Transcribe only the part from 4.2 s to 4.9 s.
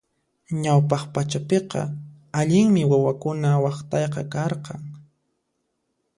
karqan.